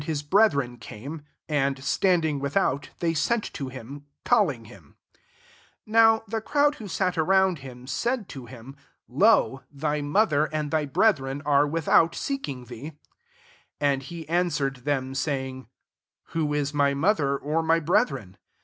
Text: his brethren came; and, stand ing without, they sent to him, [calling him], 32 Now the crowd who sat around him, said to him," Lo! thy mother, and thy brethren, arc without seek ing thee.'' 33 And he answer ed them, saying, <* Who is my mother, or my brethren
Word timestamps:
his 0.05 0.23
brethren 0.23 0.77
came; 0.77 1.21
and, 1.47 1.83
stand 1.83 2.25
ing 2.25 2.39
without, 2.39 2.89
they 3.01 3.13
sent 3.13 3.43
to 3.53 3.67
him, 3.69 4.03
[calling 4.25 4.65
him], 4.65 4.95
32 5.85 5.91
Now 5.91 6.23
the 6.27 6.41
crowd 6.41 6.73
who 6.81 6.87
sat 6.87 7.19
around 7.19 7.59
him, 7.59 7.85
said 7.85 8.27
to 8.29 8.47
him," 8.47 8.75
Lo! 9.07 9.61
thy 9.71 10.01
mother, 10.01 10.45
and 10.45 10.71
thy 10.71 10.87
brethren, 10.87 11.43
arc 11.45 11.71
without 11.71 12.15
seek 12.15 12.49
ing 12.49 12.65
thee.'' 12.65 12.97
33 13.79 13.87
And 13.91 14.01
he 14.01 14.27
answer 14.27 14.65
ed 14.65 14.75
them, 14.77 15.13
saying, 15.13 15.67
<* 15.95 16.23
Who 16.31 16.51
is 16.51 16.73
my 16.73 16.95
mother, 16.95 17.37
or 17.37 17.61
my 17.61 17.79
brethren 17.79 18.37